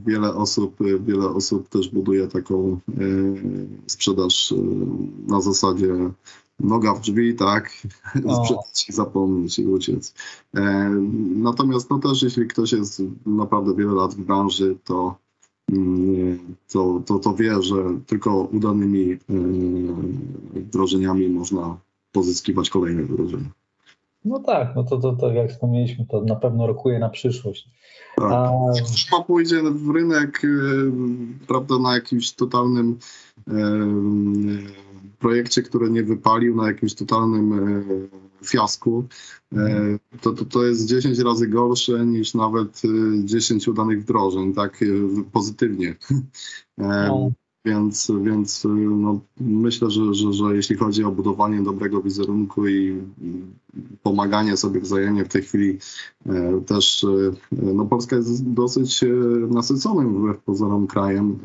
[0.07, 2.81] wiele osób, wiele osób też buduje taką
[3.87, 4.55] sprzedaż
[5.27, 5.95] na zasadzie
[6.61, 7.71] noga w drzwi, tak,
[8.37, 10.15] sprzedać i zapomnieć i uciec.
[11.37, 15.17] Natomiast no też jeśli ktoś jest naprawdę wiele lat w branży, to
[15.73, 16.39] mm,
[16.73, 19.19] to, to, to wie, że tylko udanymi
[20.55, 21.77] wdrożeniami można
[22.13, 23.51] pozyskiwać kolejne wydarzenia.
[24.25, 27.69] No tak, no to, to, to jak wspomnieliśmy, to na pewno rokuje na przyszłość.
[28.17, 28.33] Tak.
[28.33, 28.51] A...
[28.75, 30.43] Firma pójdzie w rynek,
[31.47, 32.99] prawda, na jakimś totalnym
[33.49, 33.53] e,
[35.19, 37.83] projekcie, który nie wypalił, na jakimś totalnym e,
[38.47, 39.05] fiasku,
[39.53, 42.83] e, to, to, to jest 10 razy gorsze niż nawet
[43.25, 44.85] 10 udanych wdrożeń, tak
[45.33, 45.97] pozytywnie.
[46.79, 47.33] No.
[47.67, 53.03] Więc, więc no, myślę, że, że, że jeśli chodzi o budowanie dobrego wizerunku i
[54.03, 55.79] pomaganie sobie wzajemnie w tej chwili
[56.27, 59.07] e, też, e, no Polska jest dosyć e,
[59.51, 61.39] nasyconym wbrew pozorom krajem,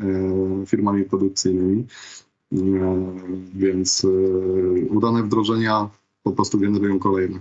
[0.66, 1.86] firmami produkcyjnymi,
[3.54, 4.06] więc
[4.90, 5.90] udane wdrożenia
[6.22, 7.40] po prostu generują kolejne.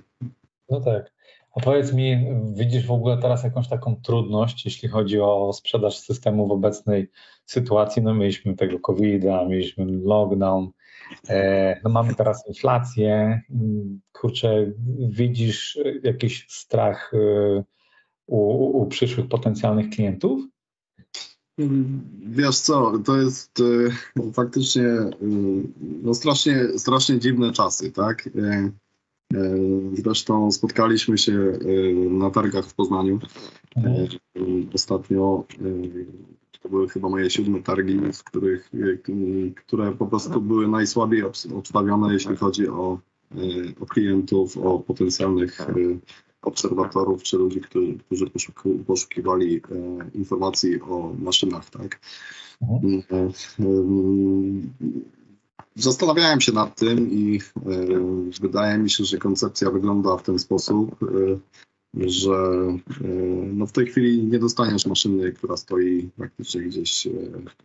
[0.69, 1.11] No tak.
[1.55, 6.47] A powiedz mi, widzisz w ogóle teraz jakąś taką trudność, jeśli chodzi o sprzedaż systemu
[6.47, 7.11] w obecnej
[7.45, 8.01] sytuacji?
[8.01, 10.69] No mieliśmy tego COVID-a, mieliśmy lockdown,
[11.29, 13.41] e, no mamy teraz inflację.
[14.11, 14.71] Kurczę,
[15.09, 17.63] widzisz jakiś strach e,
[18.27, 20.41] u, u przyszłych potencjalnych klientów?
[22.25, 23.59] Wiesz co, to jest
[24.19, 24.83] e, faktycznie
[26.03, 28.29] no strasznie, strasznie dziwne czasy, tak?
[29.33, 29.57] E,
[29.93, 33.19] zresztą spotkaliśmy się e, na targach w Poznaniu.
[33.77, 34.07] E,
[34.73, 35.43] ostatnio
[36.61, 38.71] to były chyba moje siódme targi, w których,
[39.55, 41.23] które po prostu były najsłabiej
[41.55, 42.99] obstawione, jeśli chodzi o,
[43.79, 45.57] o klientów, o potencjalnych
[46.41, 48.27] obserwatorów czy ludzi, którzy, którzy
[48.87, 49.61] poszukiwali
[50.13, 51.69] informacji o maszynach.
[51.69, 51.99] Tak?
[52.61, 53.33] Mhm.
[55.75, 57.61] Zastanawiałem się nad tym i e,
[58.41, 61.39] wydaje mi się, że koncepcja wygląda w ten sposób, e,
[62.09, 62.33] że
[63.01, 63.07] e,
[63.53, 67.07] no w tej chwili nie dostaniesz maszyny, która stoi praktycznie gdzieś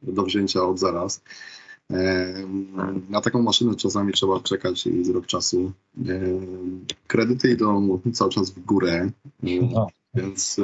[0.03, 1.23] do wzięcia od zaraz.
[3.11, 5.73] Na taką maszynę czasami trzeba czekać z rok czasu.
[7.07, 9.11] Kredyty idą cały czas w górę,
[9.43, 9.87] no.
[10.15, 10.61] więc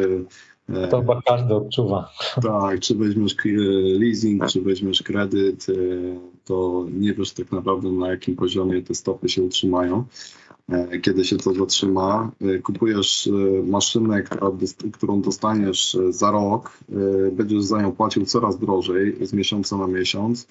[0.90, 2.10] to chyba każdy odczuwa.
[2.42, 3.36] Tak, czy weźmiesz
[3.98, 5.66] leasing, czy weźmiesz kredyt,
[6.44, 10.04] to nie wiesz tak naprawdę na jakim poziomie te stopy się utrzymają.
[11.02, 12.30] Kiedy się to zatrzyma.
[12.62, 13.30] Kupujesz
[13.64, 14.22] maszynę,
[14.92, 16.78] którą dostaniesz za rok,
[17.32, 20.46] będziesz za nią płacił coraz drożej z miesiąca na miesiąc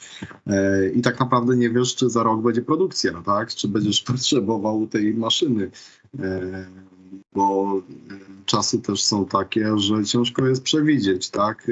[0.96, 3.50] i tak naprawdę nie wiesz, czy za rok będzie produkcja, tak?
[3.50, 5.72] czy będziesz potrzebował tej maszyny
[7.34, 7.82] bo
[8.46, 11.72] czasy też są takie, że ciężko jest przewidzieć, tak?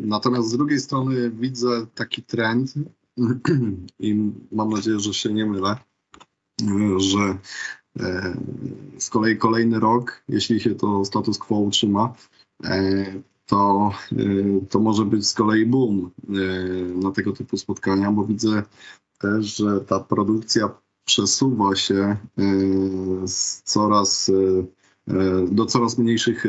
[0.00, 2.74] Natomiast z drugiej strony widzę taki trend
[4.00, 5.76] i mam nadzieję, że się nie mylę,
[6.96, 7.38] że
[8.00, 8.36] e,
[8.98, 12.14] z kolei kolejny rok, jeśli się to status quo utrzyma,
[12.64, 13.04] e,
[13.46, 14.16] to, e,
[14.68, 16.10] to może być z kolei boom
[16.94, 18.62] na tego typu spotkania, bo widzę
[19.18, 20.70] też, że ta produkcja
[21.04, 22.16] przesuwa się
[23.26, 24.30] z coraz,
[25.48, 26.44] do coraz mniejszych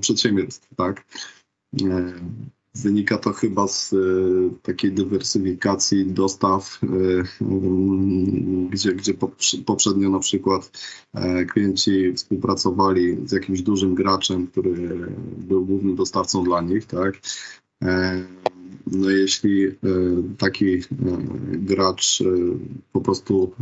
[0.00, 1.04] przedsiębiorstw, tak?
[2.76, 3.96] E, wynika to chyba z e,
[4.62, 6.86] takiej dywersyfikacji dostaw, e,
[8.70, 9.14] gdzie, gdzie
[9.66, 10.70] poprzednio na przykład
[11.52, 14.98] klienci współpracowali z jakimś dużym graczem, który
[15.38, 17.20] był głównym dostawcą dla nich, tak?
[18.86, 19.70] No jeśli
[20.38, 20.78] taki
[21.52, 22.22] gracz
[22.92, 23.52] po prostu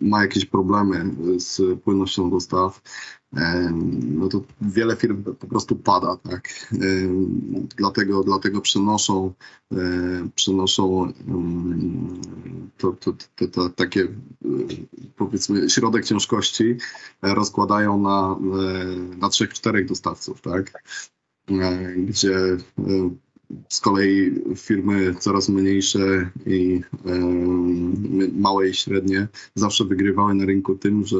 [0.00, 2.82] ma jakieś problemy z płynnością dostaw,
[4.02, 6.68] no to wiele firm po prostu pada, tak.
[7.76, 9.32] Dlatego, dlatego przenoszą,
[10.34, 11.12] przenoszą
[12.78, 14.08] to, to, to, to takie
[15.16, 16.76] powiedzmy środek ciężkości
[17.22, 18.36] rozkładają na,
[19.18, 20.82] na trzech, czterech dostawców, tak.
[21.96, 22.56] Gdzie
[23.68, 26.80] z kolei firmy coraz mniejsze i
[28.32, 31.16] małe i średnie zawsze wygrywały na rynku tym, że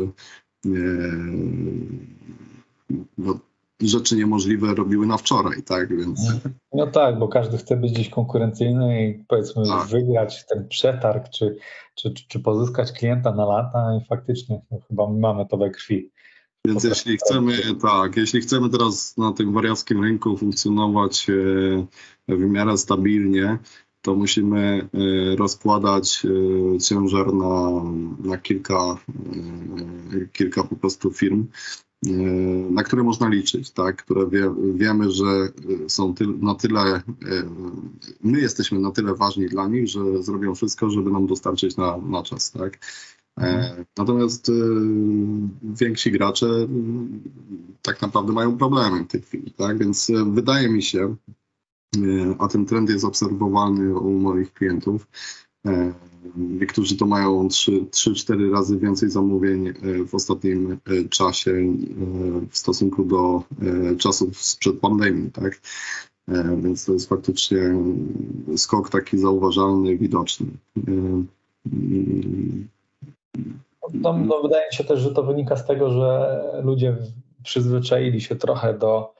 [3.18, 3.38] no,
[3.80, 5.96] rzeczy niemożliwe robiły na wczoraj, tak?
[5.96, 6.32] Więc...
[6.72, 9.88] No tak, bo każdy chce być gdzieś konkurencyjny i powiedzmy tak.
[9.88, 11.56] wygrać ten przetarg, czy,
[11.94, 16.10] czy, czy, pozyskać klienta na lata i faktycznie no, chyba mamy to we krwi.
[16.66, 21.26] Więc jeśli chcemy, tak, jeśli chcemy teraz na tym wariackim rynku funkcjonować
[22.28, 23.58] e, w miarę stabilnie,
[24.02, 27.82] to musimy y, rozkładać y, ciężar na,
[28.24, 28.98] na kilka,
[30.32, 31.46] kilka po prostu firm,
[32.70, 34.04] na które można liczyć, tak?
[34.04, 35.24] które wie, wiemy, że
[35.88, 37.02] są ty, na tyle,
[38.22, 42.22] my jesteśmy na tyle ważni dla nich, że zrobią wszystko, żeby nam dostarczyć na, na
[42.22, 42.50] czas.
[42.50, 42.78] Tak?
[43.40, 43.84] Mhm.
[43.98, 44.52] Natomiast
[45.64, 46.46] więksi gracze
[47.82, 49.78] tak naprawdę mają problemy w tej chwili, tak?
[49.78, 51.16] Więc wydaje mi się,
[52.38, 55.06] a ten trend jest obserwowalny u moich klientów.
[55.66, 55.92] E,
[56.36, 59.74] niektórzy to mają 3-4 razy więcej zamówień e,
[60.06, 61.76] w ostatnim e, czasie
[62.50, 63.44] w stosunku do
[63.98, 65.60] czasów sprzed pandemii, tak?
[66.62, 67.58] Więc to jest faktycznie
[68.56, 70.46] skok taki zauważalny, widoczny.
[73.94, 76.96] No, no, wydaje mi się też, że to wynika z tego, że ludzie
[77.42, 79.14] przyzwyczaili się trochę do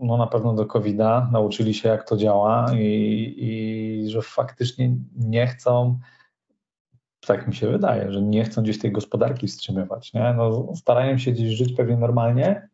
[0.00, 5.46] no na pewno do COVID-a, nauczyli się jak to działa i, i że faktycznie nie
[5.46, 5.98] chcą,
[7.26, 10.12] tak mi się wydaje, że nie chcą gdzieś tej gospodarki wstrzymywać.
[10.12, 10.34] Nie?
[10.36, 12.68] No, starają się gdzieś żyć pewnie normalnie,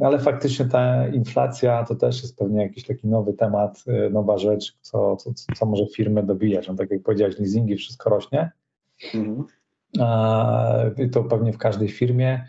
[0.00, 4.76] ale faktycznie ta inflacja to też jest pewnie jakiś taki nowy temat, y, nowa rzecz,
[4.80, 6.68] co, co, co może firmy dobijać.
[6.68, 8.50] No, tak jak powiedziałeś, leasingi, wszystko rośnie.
[9.14, 9.46] Mhm.
[11.12, 12.48] To pewnie w każdej firmie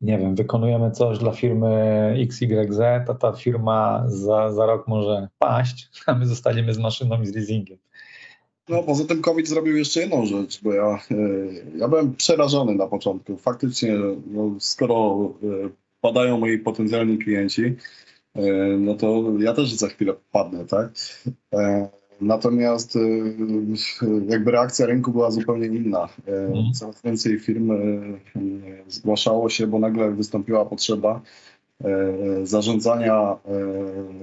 [0.00, 5.88] nie wiem, wykonujemy coś dla firmy XYZ, to ta firma za, za rok może paść,
[6.06, 7.78] a my zostaniemy z maszyną i z leasingiem.
[8.68, 11.16] No poza tym COVID zrobił jeszcze jedną rzecz, bo ja, e,
[11.76, 13.36] ja byłem przerażony na początku.
[13.36, 13.94] Faktycznie,
[14.26, 15.68] no, skoro e,
[16.00, 17.76] padają moi potencjalni klienci,
[18.34, 18.42] e,
[18.78, 20.90] no to ja też za chwilę padnę, tak?
[22.20, 23.36] Natomiast y,
[24.28, 26.08] jakby reakcja rynku była zupełnie inna.
[26.28, 26.72] Y, mhm.
[26.72, 28.20] Coraz więcej firm y,
[28.88, 31.20] zgłaszało się, bo nagle wystąpiła potrzeba
[32.42, 33.36] zarządzania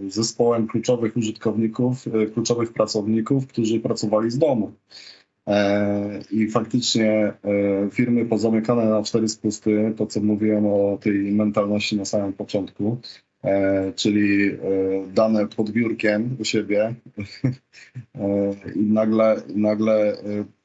[0.08, 4.72] zespołem kluczowych użytkowników, kluczowych pracowników, którzy pracowali z domu.
[6.32, 7.34] I faktycznie
[7.92, 13.33] firmy pozamykane na cztery spusty, to co mówiłem o tej mentalności na samym początku, E,
[13.96, 14.58] czyli e,
[15.14, 16.94] dane pod biurkiem u siebie.
[18.16, 20.18] E, i nagle, nagle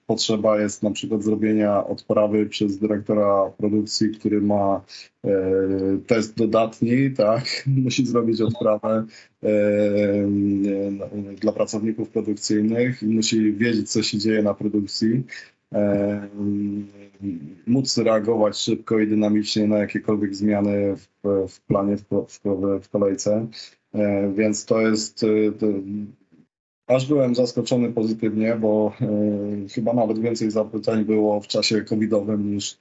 [0.06, 4.84] potrzeba jest na przykład zrobienia odprawy przez dyrektora produkcji, który ma
[6.06, 7.44] test dodatni, tak,
[7.84, 9.06] musi zrobić odprawę
[11.40, 15.24] dla pracowników produkcyjnych i musi wiedzieć, co się dzieje na produkcji
[17.66, 21.08] móc reagować szybko i dynamicznie na jakiekolwiek zmiany w,
[21.48, 22.40] w planie, w, w,
[22.82, 23.46] w kolejce.
[23.94, 25.66] E, więc to jest, e, to,
[26.86, 32.78] aż byłem zaskoczony pozytywnie, bo e, chyba nawet więcej zapytań było w czasie covidowym niż,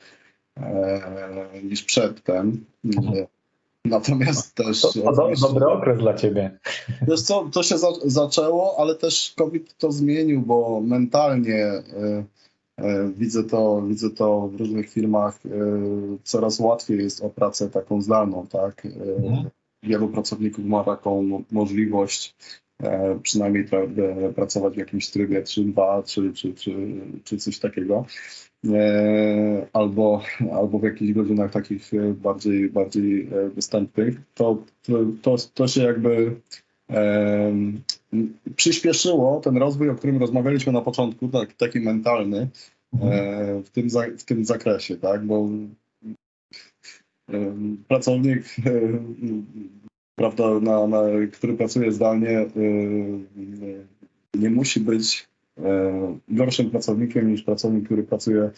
[1.63, 2.65] niż przedtem.
[2.85, 3.27] E,
[3.85, 4.81] Natomiast też.
[4.81, 6.59] To, to do, dobry okres dla ciebie.
[7.07, 11.83] Wiesz co, to się za, zaczęło, ale też COVID to zmienił, bo mentalnie e,
[13.15, 15.39] widzę, to, widzę to w różnych firmach.
[15.45, 15.49] E,
[16.23, 18.85] coraz łatwiej jest o pracę taką zdalną, tak?
[18.85, 18.89] E,
[19.25, 19.49] Mhm.
[19.83, 22.35] Wielu pracowników ma taką mo- możliwość
[22.83, 26.71] e, przynajmniej pra, e, pracować w jakimś trybie 3-2 czy, czy, czy,
[27.23, 28.05] czy coś takiego.
[28.65, 30.21] E, albo,
[30.53, 34.63] albo w jakichś godzinach takich e, bardziej, bardziej e, występnych, to,
[35.21, 36.41] to, to, się jakby
[38.55, 42.47] przyspieszyło ten rozwój, o którym rozmawialiśmy na początku, tak, taki mentalny
[43.01, 45.49] e, w, tym za, w tym zakresie, tak, bo
[47.29, 48.71] em, pracownik, e,
[50.15, 51.01] prawda, na, na,
[51.33, 52.49] który pracuje zdalnie, e,
[54.35, 55.27] nie musi być
[55.57, 58.51] e, gorszym pracownikiem niż pracownik, który pracuje e,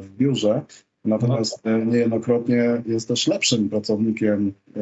[0.00, 0.62] w biurze.
[1.04, 4.80] Natomiast e, niejednokrotnie jest też lepszym pracownikiem e,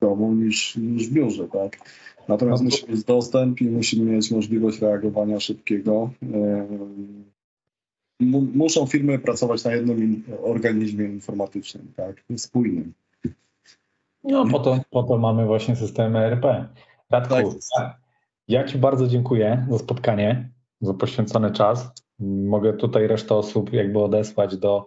[0.00, 1.76] domu niż, niż w biurze, tak?
[2.28, 6.10] Natomiast No to- musi mieć dostęp i musimy mieć możliwość reagowania szybkiego.
[8.20, 12.24] Mu- Muszą firmy pracować na jednym organizmie informatycznym, tak?
[12.36, 12.92] Spójnym.
[14.24, 16.44] No po to, po to mamy właśnie system ERP.
[17.10, 17.96] Radku, Tak
[18.48, 20.48] ja Ci bardzo dziękuję za spotkanie,
[20.80, 21.88] za poświęcony czas.
[22.48, 24.86] Mogę tutaj resztę osób jakby odesłać do,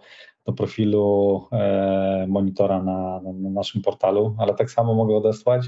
[0.50, 5.66] do profilu e, monitora na, na, na naszym portalu, ale tak samo mogę odesłać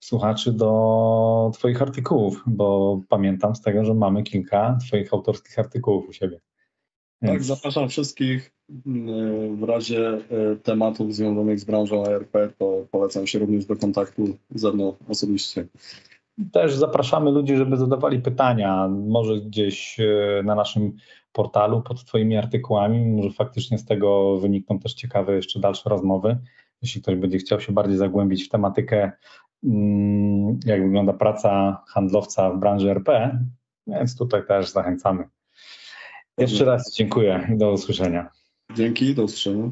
[0.00, 6.12] słuchaczy do Twoich artykułów, bo pamiętam z tego, że mamy kilka Twoich autorskich artykułów u
[6.12, 6.40] siebie.
[7.20, 8.52] Tak, zapraszam wszystkich.
[8.86, 14.36] mm, W razie e, tematów związanych z branżą ERP, to polecam się również do kontaktu
[14.50, 15.66] ze mną osobiście.
[16.52, 20.96] Też zapraszamy ludzi, żeby zadawali pytania, może gdzieś e, na naszym
[21.36, 26.38] portalu pod Twoimi artykułami, może faktycznie z tego wynikną też ciekawe jeszcze dalsze rozmowy.
[26.82, 29.12] Jeśli ktoś będzie chciał się bardziej zagłębić w tematykę,
[29.64, 33.38] mm, jak wygląda praca handlowca w branży RP,
[33.86, 35.28] więc tutaj też zachęcamy.
[36.38, 38.30] Jeszcze raz dziękuję i do usłyszenia.
[38.74, 39.70] Dzięki, do usłyszenia.